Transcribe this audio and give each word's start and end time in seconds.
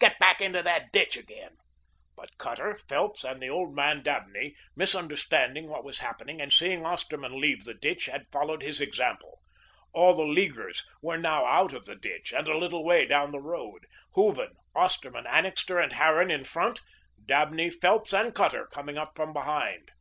Get 0.00 0.18
back 0.18 0.40
into 0.40 0.64
the 0.64 0.88
ditch 0.92 1.16
again." 1.16 1.58
But 2.16 2.38
Cutter, 2.38 2.76
Phelps, 2.88 3.22
and 3.22 3.40
the 3.40 3.48
old 3.48 3.72
man 3.76 4.02
Dabney, 4.02 4.56
misunderstanding 4.74 5.68
what 5.68 5.84
was 5.84 6.00
happening, 6.00 6.40
and 6.40 6.52
seeing 6.52 6.84
Osterman 6.84 7.38
leave 7.38 7.62
the 7.62 7.72
ditch, 7.72 8.06
had 8.06 8.26
followed 8.32 8.64
his 8.64 8.80
example. 8.80 9.38
All 9.92 10.12
the 10.14 10.24
Leaguers 10.24 10.84
were 11.00 11.16
now 11.18 11.44
out 11.46 11.72
of 11.72 11.84
the 11.84 11.94
ditch, 11.94 12.32
and 12.32 12.48
a 12.48 12.58
little 12.58 12.82
way 12.84 13.06
down 13.06 13.30
the 13.30 13.38
road, 13.38 13.86
Hooven, 14.16 14.56
Osterman, 14.74 15.24
Annixter, 15.28 15.78
and 15.78 15.92
Harran 15.92 16.32
in 16.32 16.42
front, 16.42 16.80
Dabney, 17.24 17.70
Phelps, 17.70 18.12
and 18.12 18.34
Cutter 18.34 18.66
coming 18.66 18.98
up 18.98 19.14
from 19.14 19.32
behind. 19.32 19.92